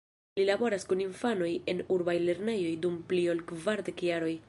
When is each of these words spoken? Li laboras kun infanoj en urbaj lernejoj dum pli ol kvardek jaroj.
Li 0.39 0.45
laboras 0.49 0.85
kun 0.93 1.03
infanoj 1.05 1.51
en 1.75 1.85
urbaj 1.97 2.17
lernejoj 2.25 2.75
dum 2.87 3.01
pli 3.13 3.25
ol 3.35 3.49
kvardek 3.53 4.07
jaroj. 4.13 4.39